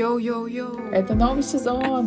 Йоу-йоу-йоу. 0.00 0.92
Это 0.92 1.14
новый 1.14 1.42
сезон 1.42 2.06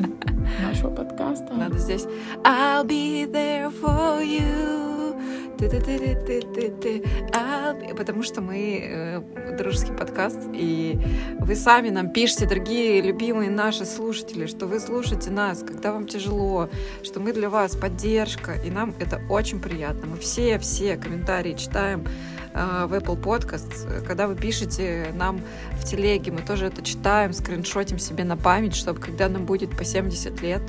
нашего 0.64 0.90
подкаста. 0.90 1.54
Надо 1.54 1.78
здесь 1.78 2.06
I'll 2.44 2.84
be 2.84 3.32
there 3.32 3.72
for 3.72 4.20
you. 4.20 5.16
Ты-ты-ты-ты-ты-ты. 5.60 7.04
I'll 7.34 7.80
be... 7.80 7.96
Потому 7.96 8.24
что 8.24 8.42
мы 8.42 8.82
э, 8.82 9.56
дружеский 9.60 9.94
подкаст, 9.94 10.40
и 10.54 11.00
вы 11.40 11.56
сами 11.56 11.92
нам 11.92 12.10
пишете, 12.10 12.48
дорогие, 12.48 13.00
любимые 13.00 13.52
наши 13.52 13.86
слушатели, 13.86 14.48
что 14.48 14.66
вы 14.66 14.80
слушаете 14.80 15.30
нас, 15.30 15.60
когда 15.60 15.94
вам 15.94 16.08
тяжело, 16.08 16.70
что 17.04 17.20
мы 17.20 17.32
для 17.32 17.52
вас 17.52 17.76
поддержка, 17.76 18.54
и 18.66 18.72
нам 18.72 18.96
это 19.00 19.22
очень 19.30 19.60
приятно. 19.62 20.08
Мы 20.08 20.18
все-все 20.18 20.98
комментарии 20.98 21.54
читаем, 21.54 22.08
в 22.54 22.94
Apple 22.94 23.22
Podcast. 23.22 24.06
Когда 24.06 24.28
вы 24.28 24.36
пишете 24.36 25.12
нам 25.16 25.42
в 25.72 25.84
телеге, 25.86 26.32
мы 26.32 26.42
тоже 26.42 26.68
это 26.68 26.84
читаем, 26.84 27.34
скриншотим 27.34 28.00
себе 28.00 28.24
на 28.24 28.38
память, 28.38 28.76
чтобы 28.76 29.00
когда 29.00 29.28
нам 29.28 29.46
будет 29.46 29.76
по 29.76 29.84
70 29.84 30.42
лет, 30.42 30.62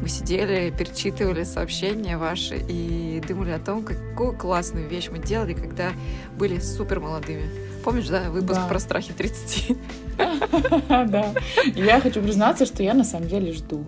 мы 0.00 0.08
сидели, 0.08 0.74
перечитывали 0.76 1.44
сообщения 1.44 2.18
ваши 2.18 2.56
и 2.56 3.22
думали 3.26 3.50
о 3.52 3.58
том, 3.58 3.82
какую 3.82 4.36
классную 4.36 4.88
вещь 4.88 5.08
мы 5.10 5.18
делали, 5.18 5.54
когда 5.54 5.92
были 6.36 6.58
супер 6.58 7.00
молодыми. 7.00 7.48
Помнишь, 7.84 8.08
да, 8.08 8.30
выпуск 8.30 8.60
да. 8.60 8.66
про 8.66 8.78
страхи 8.78 9.12
30? 9.12 9.76
Да. 10.18 11.34
Я 11.74 12.00
хочу 12.00 12.22
признаться, 12.22 12.66
что 12.66 12.82
я 12.82 12.94
на 12.94 13.04
самом 13.04 13.28
деле 13.28 13.52
жду. 13.52 13.84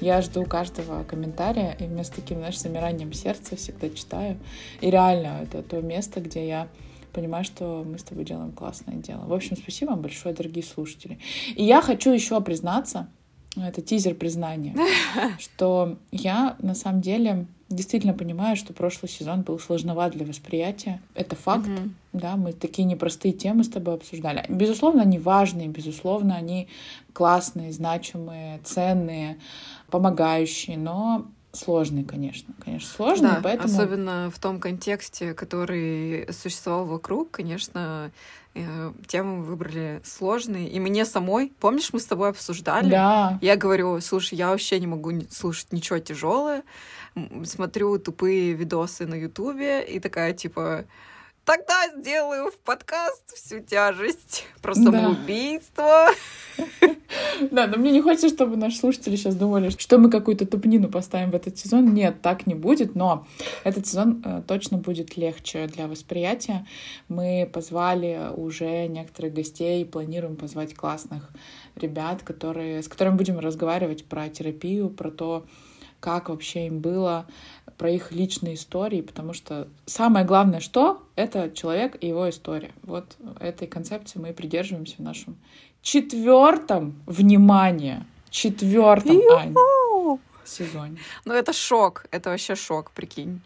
Я 0.00 0.20
жду 0.22 0.44
каждого 0.44 1.04
комментария, 1.04 1.76
и 1.78 1.84
вместо 1.84 2.16
таким, 2.16 2.38
знаешь, 2.38 2.58
замиранием 2.58 3.12
сердца 3.12 3.56
всегда 3.56 3.88
читаю. 3.90 4.38
И 4.80 4.90
реально, 4.90 5.40
это 5.42 5.62
то 5.62 5.80
место, 5.80 6.20
где 6.20 6.46
я 6.46 6.68
понимаю, 7.12 7.44
что 7.44 7.84
мы 7.86 7.98
с 7.98 8.02
тобой 8.02 8.24
делаем 8.24 8.52
классное 8.52 8.96
дело. 8.96 9.24
В 9.24 9.32
общем, 9.32 9.56
спасибо 9.56 9.90
вам 9.90 10.02
большое, 10.02 10.34
дорогие 10.34 10.64
слушатели. 10.64 11.18
И 11.54 11.64
я 11.64 11.80
хочу 11.80 12.10
еще 12.12 12.40
признаться, 12.40 13.08
это 13.56 13.80
тизер 13.82 14.14
признания, 14.14 14.76
что 15.38 15.98
я 16.10 16.56
на 16.58 16.74
самом 16.74 17.00
деле 17.00 17.46
действительно 17.74 18.14
понимаю, 18.14 18.56
что 18.56 18.72
прошлый 18.72 19.08
сезон 19.08 19.42
был 19.42 19.58
сложноват 19.58 20.12
для 20.12 20.24
восприятия. 20.24 21.00
Это 21.14 21.36
факт. 21.36 21.68
Угу. 21.68 21.90
Да, 22.14 22.36
мы 22.36 22.52
такие 22.52 22.84
непростые 22.84 23.32
темы 23.32 23.64
с 23.64 23.68
тобой 23.68 23.94
обсуждали. 23.94 24.44
Безусловно, 24.48 25.02
они 25.02 25.18
важные, 25.18 25.68
безусловно, 25.68 26.36
они 26.36 26.68
классные, 27.12 27.72
значимые, 27.72 28.60
ценные, 28.64 29.38
помогающие, 29.90 30.78
но 30.78 31.26
сложный, 31.54 32.04
конечно. 32.04 32.52
Конечно, 32.64 32.88
сложный, 32.88 33.30
да, 33.30 33.40
поэтому... 33.42 33.72
особенно 33.72 34.30
в 34.34 34.38
том 34.38 34.60
контексте, 34.60 35.34
который 35.34 36.26
существовал 36.32 36.84
вокруг, 36.84 37.30
конечно, 37.30 38.10
э, 38.54 38.92
тему 39.06 39.42
выбрали 39.42 40.00
сложные. 40.04 40.68
И 40.68 40.80
мне 40.80 41.04
самой, 41.04 41.52
помнишь, 41.60 41.92
мы 41.92 42.00
с 42.00 42.06
тобой 42.06 42.30
обсуждали? 42.30 42.90
Да. 42.90 43.38
Я 43.40 43.56
говорю, 43.56 44.00
слушай, 44.00 44.34
я 44.34 44.50
вообще 44.50 44.80
не 44.80 44.86
могу 44.86 45.12
слушать 45.30 45.72
ничего 45.72 45.98
тяжелое. 45.98 46.62
Смотрю 47.44 47.98
тупые 47.98 48.52
видосы 48.52 49.06
на 49.06 49.14
Ютубе 49.14 49.84
и 49.84 50.00
такая, 50.00 50.32
типа, 50.32 50.84
Тогда 51.44 51.88
сделаю 51.98 52.50
в 52.50 52.58
подкаст 52.60 53.36
всю 53.36 53.60
тяжесть 53.60 54.46
про 54.62 54.74
самоубийство. 54.74 56.08
Да, 57.50 57.66
но 57.66 57.76
мне 57.76 57.90
не 57.90 58.00
хочется, 58.00 58.28
чтобы 58.28 58.56
наши 58.56 58.78
слушатели 58.78 59.16
сейчас 59.16 59.34
думали, 59.34 59.68
что 59.70 59.98
мы 59.98 60.10
какую-то 60.10 60.46
тупнину 60.46 60.88
поставим 60.88 61.32
в 61.32 61.34
этот 61.34 61.58
сезон. 61.58 61.92
Нет, 61.92 62.22
так 62.22 62.46
не 62.46 62.54
будет, 62.54 62.94
но 62.94 63.26
этот 63.64 63.86
сезон 63.86 64.22
э, 64.24 64.42
точно 64.46 64.78
будет 64.78 65.16
легче 65.16 65.66
для 65.66 65.86
восприятия. 65.86 66.66
Мы 67.08 67.50
позвали 67.52 68.30
уже 68.34 68.86
некоторых 68.86 69.34
гостей, 69.34 69.84
планируем 69.84 70.36
позвать 70.36 70.74
классных 70.74 71.28
ребят, 71.76 72.22
которые, 72.22 72.82
с 72.82 72.88
которыми 72.88 73.16
будем 73.16 73.38
разговаривать 73.38 74.04
про 74.06 74.28
терапию, 74.28 74.88
про 74.88 75.10
то, 75.10 75.44
как 76.00 76.28
вообще 76.28 76.66
им 76.66 76.80
было, 76.80 77.26
про 77.76 77.90
их 77.90 78.12
личные 78.12 78.54
истории, 78.54 79.00
потому 79.00 79.32
что 79.32 79.68
самое 79.86 80.24
главное, 80.24 80.60
что 80.60 81.02
это 81.16 81.50
человек 81.50 81.96
и 82.00 82.08
его 82.08 82.28
история. 82.28 82.72
Вот 82.82 83.16
этой 83.40 83.68
концепции 83.68 84.18
мы 84.18 84.30
и 84.30 84.32
придерживаемся 84.32 84.96
в 84.96 85.00
нашем 85.00 85.36
четвертом, 85.82 86.94
внимание, 87.06 88.06
четвертом, 88.30 89.20
Ань, 89.32 89.54
сезоне. 90.44 90.98
Ну, 91.24 91.34
это 91.34 91.52
шок, 91.52 92.06
это 92.10 92.30
вообще 92.30 92.54
шок, 92.54 92.90
прикинь. 92.92 93.40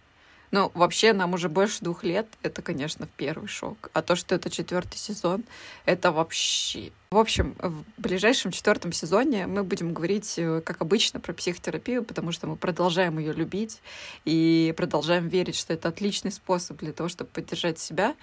Ну, 0.50 0.70
вообще, 0.75 1.12
нам 1.12 1.34
уже 1.34 1.48
больше 1.48 1.82
двух 1.82 2.04
лет, 2.04 2.26
это, 2.42 2.62
конечно, 2.62 3.06
первый 3.16 3.48
шок. 3.48 3.91
А 3.92 4.03
то, 4.03 4.16
что 4.16 4.34
это 4.34 4.48
четвертый 4.50 4.97
сезон, 4.97 5.44
это 5.84 6.10
вообще... 6.10 6.91
В 7.10 7.16
общем, 7.16 7.54
в 7.59 7.84
ближайшем 7.97 8.50
четвертом 8.50 8.92
сезоне 8.92 9.47
мы 9.47 9.64
будем 9.64 9.94
говорить, 9.94 10.34
э, 10.36 10.60
как 10.62 10.82
обычно, 10.82 11.20
про 11.20 11.32
психотерапию, 11.32 12.04
потому 12.04 12.32
что 12.32 12.47
мы 12.47 12.56
продолжаем 12.56 13.19
ее 13.19 13.32
любить 13.32 13.81
и 14.26 14.75
продолжаем 14.76 15.28
верить, 15.28 15.56
что 15.56 15.72
это 15.72 15.88
отличный 15.88 16.31
способ 16.31 16.76
для 16.78 16.92
того, 16.92 17.09
чтобы 17.09 17.30
поддержать 17.30 17.78
себя. 17.78 18.15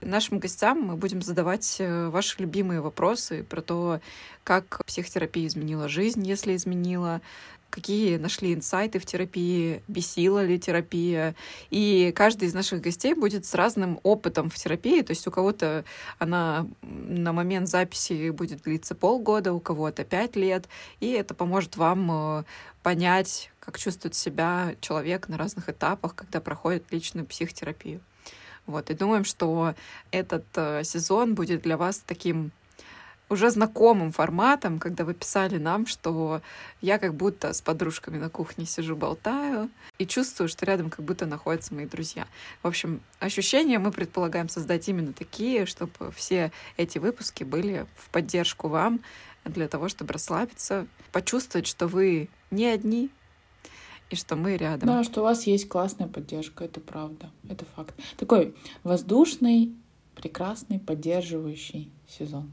Нашим 0.00 0.38
гостям 0.38 0.80
мы 0.80 0.96
будем 0.96 1.20
задавать 1.20 1.76
э, 1.80 2.08
ваши 2.08 2.40
любимые 2.40 2.80
вопросы 2.80 3.42
про 3.44 3.60
то, 3.60 4.00
как 4.42 4.82
психотерапия 4.86 5.46
изменила 5.46 5.86
жизнь, 5.88 6.26
если 6.26 6.56
изменила, 6.56 7.20
какие 7.70 8.16
нашли 8.16 8.52
инсайты 8.52 8.98
в 8.98 9.06
терапии, 9.06 9.82
бесила 9.88 10.44
ли 10.44 10.58
терапия. 10.58 11.34
И 11.70 12.12
каждый 12.14 12.48
из 12.48 12.54
наших 12.54 12.80
гостей 12.82 13.14
будет 13.14 13.46
с 13.46 13.54
разным 13.54 14.00
опытом 14.02 14.50
в 14.50 14.56
терапии. 14.56 15.02
То 15.02 15.12
есть 15.12 15.26
у 15.26 15.30
кого-то 15.30 15.84
она 16.18 16.66
на 16.82 17.32
момент 17.32 17.68
записи 17.68 18.30
будет 18.30 18.62
длиться 18.62 18.94
полгода, 18.94 19.52
у 19.52 19.60
кого-то 19.60 20.04
пять 20.04 20.36
лет. 20.36 20.68
И 20.98 21.10
это 21.10 21.34
поможет 21.34 21.76
вам 21.76 22.10
э, 22.10 22.44
понять, 22.82 23.50
как 23.60 23.78
чувствует 23.78 24.14
себя 24.14 24.74
человек 24.80 25.28
на 25.28 25.38
разных 25.38 25.68
этапах, 25.68 26.14
когда 26.14 26.40
проходит 26.40 26.84
личную 26.90 27.26
психотерапию. 27.26 28.00
Вот, 28.66 28.90
и 28.90 28.94
думаем, 28.94 29.24
что 29.24 29.74
этот 30.10 30.44
э, 30.54 30.84
сезон 30.84 31.34
будет 31.34 31.62
для 31.62 31.76
вас 31.76 32.02
таким 32.06 32.52
уже 33.30 33.50
знакомым 33.50 34.12
форматом, 34.12 34.78
когда 34.78 35.04
вы 35.04 35.14
писали 35.14 35.56
нам, 35.56 35.86
что 35.86 36.42
я 36.82 36.98
как 36.98 37.14
будто 37.14 37.52
с 37.52 37.62
подружками 37.62 38.18
на 38.18 38.28
кухне 38.28 38.66
сижу, 38.66 38.96
болтаю, 38.96 39.70
и 39.98 40.06
чувствую, 40.06 40.48
что 40.48 40.66
рядом 40.66 40.90
как 40.90 41.04
будто 41.04 41.26
находятся 41.26 41.72
мои 41.72 41.86
друзья. 41.86 42.26
В 42.62 42.66
общем, 42.66 43.00
ощущения 43.20 43.78
мы 43.78 43.92
предполагаем 43.92 44.48
создать 44.48 44.88
именно 44.88 45.12
такие, 45.12 45.64
чтобы 45.64 46.10
все 46.14 46.50
эти 46.76 46.98
выпуски 46.98 47.44
были 47.44 47.86
в 47.96 48.10
поддержку 48.10 48.68
вам, 48.68 49.00
для 49.44 49.68
того, 49.68 49.88
чтобы 49.88 50.12
расслабиться, 50.12 50.86
почувствовать, 51.12 51.66
что 51.66 51.86
вы 51.86 52.28
не 52.50 52.66
одни, 52.66 53.10
и 54.10 54.16
что 54.16 54.34
мы 54.34 54.56
рядом. 54.56 54.88
Да, 54.88 55.04
что 55.04 55.20
у 55.20 55.24
вас 55.24 55.46
есть 55.46 55.68
классная 55.68 56.08
поддержка, 56.08 56.64
это 56.64 56.80
правда, 56.80 57.30
это 57.48 57.64
факт. 57.76 57.94
Такой 58.16 58.56
воздушный, 58.82 59.72
прекрасный, 60.16 60.80
поддерживающий 60.80 61.92
сезон. 62.08 62.50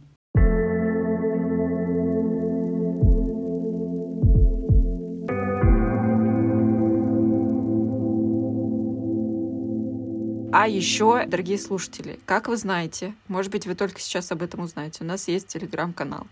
А 10.49 10.65
еще, 10.65 11.25
дорогие 11.25 11.57
слушатели, 11.57 12.19
как 12.25 12.47
вы 12.47 12.55
знаете, 12.55 13.13
может 13.27 13.51
быть, 13.51 13.67
вы 13.67 13.75
только 13.75 13.99
сейчас 13.99 14.31
об 14.31 14.41
этом 14.41 14.61
узнаете, 14.61 15.03
у 15.03 15.07
нас 15.07 15.27
есть 15.27 15.47
телеграм-канал. 15.47 16.25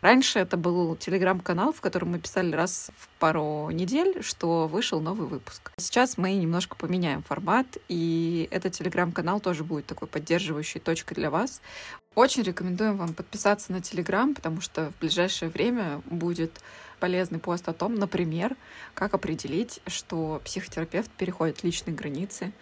Раньше 0.00 0.38
это 0.38 0.56
был 0.56 0.96
телеграм-канал, 0.96 1.72
в 1.74 1.80
котором 1.82 2.12
мы 2.12 2.18
писали 2.18 2.54
раз 2.54 2.90
в 2.96 3.08
пару 3.18 3.68
недель, 3.70 4.22
что 4.22 4.68
вышел 4.68 5.00
новый 5.00 5.28
выпуск. 5.28 5.70
Сейчас 5.76 6.16
мы 6.16 6.32
немножко 6.32 6.76
поменяем 6.76 7.22
формат, 7.22 7.66
и 7.88 8.48
этот 8.50 8.72
телеграм-канал 8.72 9.38
тоже 9.38 9.64
будет 9.64 9.84
такой 9.84 10.08
поддерживающей 10.08 10.80
точкой 10.80 11.14
для 11.14 11.30
вас. 11.30 11.60
Очень 12.14 12.44
рекомендуем 12.44 12.96
вам 12.96 13.12
подписаться 13.12 13.70
на 13.70 13.82
телеграм, 13.82 14.34
потому 14.34 14.62
что 14.62 14.90
в 14.92 14.98
ближайшее 14.98 15.50
время 15.50 16.00
будет 16.06 16.60
полезный 16.98 17.38
пост 17.38 17.68
о 17.68 17.72
том, 17.72 17.94
например, 17.94 18.56
как 18.94 19.14
определить, 19.14 19.80
что 19.86 20.40
психотерапевт 20.44 21.10
переходит 21.12 21.62
личные 21.62 21.94
границы, 21.94 22.52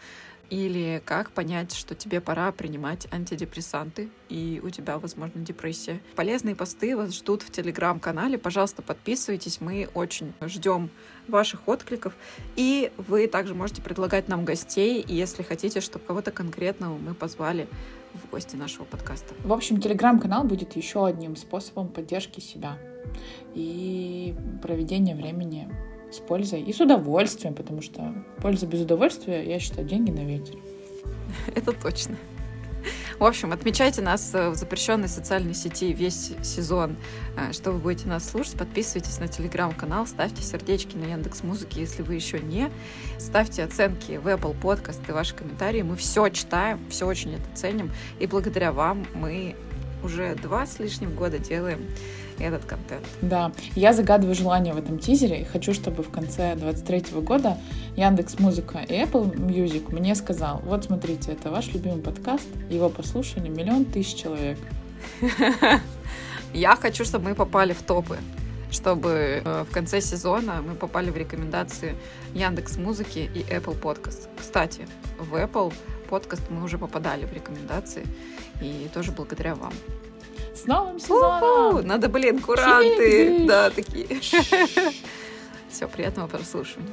или 0.50 1.02
как 1.04 1.30
понять, 1.30 1.74
что 1.74 1.94
тебе 1.94 2.20
пора 2.20 2.52
принимать 2.52 3.06
антидепрессанты, 3.12 4.08
и 4.28 4.60
у 4.62 4.70
тебя, 4.70 4.98
возможно, 4.98 5.40
депрессия. 5.40 6.00
Полезные 6.14 6.54
посты 6.54 6.96
вас 6.96 7.14
ждут 7.14 7.42
в 7.42 7.50
телеграм-канале. 7.50 8.38
Пожалуйста, 8.38 8.82
подписывайтесь. 8.82 9.60
Мы 9.60 9.88
очень 9.94 10.32
ждем 10.42 10.90
ваших 11.28 11.66
откликов. 11.68 12.14
И 12.54 12.92
вы 12.96 13.26
также 13.26 13.54
можете 13.54 13.82
предлагать 13.82 14.28
нам 14.28 14.44
гостей, 14.44 15.04
если 15.06 15.42
хотите, 15.42 15.80
чтобы 15.80 16.04
кого-то 16.04 16.30
конкретного 16.30 16.96
мы 16.96 17.14
позвали 17.14 17.68
в 18.14 18.30
гости 18.30 18.56
нашего 18.56 18.84
подкаста. 18.84 19.34
В 19.44 19.52
общем, 19.52 19.80
телеграм-канал 19.80 20.44
будет 20.44 20.76
еще 20.76 21.06
одним 21.06 21.36
способом 21.36 21.88
поддержки 21.88 22.40
себя 22.40 22.78
и 23.54 24.34
проведения 24.62 25.14
времени 25.14 25.68
с 26.16 26.20
пользой 26.20 26.62
и 26.62 26.72
с 26.72 26.80
удовольствием, 26.80 27.54
потому 27.54 27.82
что 27.82 28.14
польза 28.40 28.66
без 28.66 28.82
удовольствия, 28.82 29.44
я 29.44 29.58
считаю, 29.58 29.86
деньги 29.86 30.10
на 30.10 30.24
ветер. 30.24 30.56
Это 31.54 31.72
точно. 31.72 32.16
В 33.18 33.24
общем, 33.24 33.52
отмечайте 33.52 34.02
нас 34.02 34.32
в 34.32 34.54
запрещенной 34.54 35.08
социальной 35.08 35.54
сети 35.54 35.92
весь 35.92 36.32
сезон, 36.42 36.96
э, 37.36 37.52
что 37.52 37.72
вы 37.72 37.78
будете 37.78 38.08
нас 38.08 38.28
слушать. 38.28 38.58
Подписывайтесь 38.58 39.18
на 39.18 39.26
телеграм-канал, 39.26 40.06
ставьте 40.06 40.42
сердечки 40.42 40.96
на 40.96 41.04
Яндекс 41.04 41.42
Музыке, 41.42 41.80
если 41.80 42.02
вы 42.02 42.14
еще 42.14 42.38
не. 42.38 42.70
Ставьте 43.18 43.64
оценки 43.64 44.18
в 44.18 44.28
Apple 44.28 44.54
Podcast 44.60 45.00
и 45.08 45.12
ваши 45.12 45.34
комментарии. 45.34 45.80
Мы 45.80 45.96
все 45.96 46.28
читаем, 46.28 46.78
все 46.90 47.06
очень 47.06 47.34
это 47.34 47.44
ценим. 47.54 47.90
И 48.18 48.26
благодаря 48.26 48.72
вам 48.72 49.06
мы 49.14 49.56
уже 50.04 50.34
два 50.34 50.66
с 50.66 50.78
лишним 50.78 51.14
года 51.14 51.38
делаем 51.38 51.80
этот 52.38 52.64
контент. 52.64 53.06
Да, 53.22 53.52
я 53.74 53.92
загадываю 53.92 54.34
желание 54.34 54.74
в 54.74 54.78
этом 54.78 54.98
тизере 54.98 55.42
и 55.42 55.44
хочу, 55.44 55.74
чтобы 55.74 56.02
в 56.02 56.10
конце 56.10 56.54
23 56.56 57.20
года 57.20 57.56
Яндекс 57.96 58.38
Музыка 58.38 58.78
и 58.78 58.92
Apple 58.92 59.34
Music 59.36 59.94
мне 59.94 60.14
сказал, 60.14 60.60
вот 60.64 60.84
смотрите, 60.84 61.32
это 61.32 61.50
ваш 61.50 61.72
любимый 61.72 62.02
подкаст, 62.02 62.48
его 62.70 62.88
послушали 62.88 63.48
миллион 63.48 63.84
тысяч 63.84 64.14
человек. 64.14 64.58
Я 66.54 66.76
хочу, 66.76 67.04
чтобы 67.04 67.30
мы 67.30 67.34
попали 67.34 67.72
в 67.72 67.82
топы 67.82 68.18
чтобы 68.70 69.42
э, 69.44 69.64
в 69.68 69.72
конце 69.72 70.00
сезона 70.00 70.60
мы 70.60 70.74
попали 70.74 71.10
в 71.10 71.16
рекомендации 71.16 71.96
Яндекс 72.34 72.76
Музыки 72.76 73.30
и 73.34 73.40
Apple 73.42 73.80
Podcast. 73.80 74.28
Кстати, 74.36 74.86
в 75.18 75.34
Apple 75.34 75.72
Podcast 76.10 76.42
мы 76.50 76.64
уже 76.64 76.78
попадали 76.78 77.24
в 77.24 77.32
рекомендации, 77.32 78.06
и 78.60 78.88
тоже 78.92 79.12
благодаря 79.12 79.54
вам. 79.54 79.72
С 80.56 80.66
новым 80.66 80.98
сезоном! 80.98 81.86
Надо, 81.86 82.08
блин, 82.08 82.40
куранты! 82.40 83.44
Да, 83.46 83.68
такие. 83.70 84.06
Все, 85.68 85.86
приятного 85.86 86.28
прослушивания. 86.28 86.92